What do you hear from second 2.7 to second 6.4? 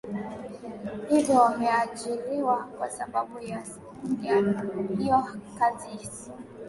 sababu ya hiyo kazi so